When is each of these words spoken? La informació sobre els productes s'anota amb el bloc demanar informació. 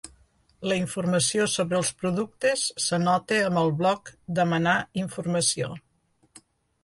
La 0.69 0.75
informació 0.79 1.43
sobre 1.55 1.77
els 1.79 1.91
productes 2.03 2.63
s'anota 2.85 3.39
amb 3.49 3.61
el 3.63 3.69
bloc 3.81 4.11
demanar 4.39 4.77
informació. 5.03 5.69